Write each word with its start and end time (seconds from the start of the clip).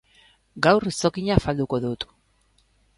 Gaur, 0.69 0.87
izokina 0.93 1.37
afalduko 1.37 1.83
dut 1.87 2.11